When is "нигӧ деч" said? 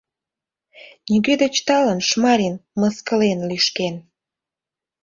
1.09-1.55